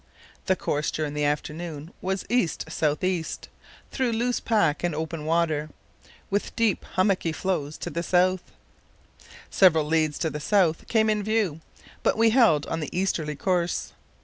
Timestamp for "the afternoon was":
1.13-2.25